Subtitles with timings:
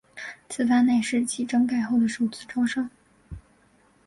[0.49, 2.89] 此番乃是其整改后的首次招商。